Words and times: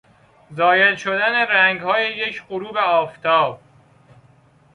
زایل 0.51 0.95
شدن 0.95 1.35
رنگهای 1.35 2.17
یک 2.17 2.43
غروب 2.49 2.77
آفتاب 2.77 3.61